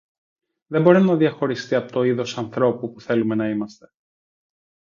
[0.67, 3.91] δεν μπορεί να διαχωριστεί από το είδος ανθρώπου που θέλουμε να είμαστε.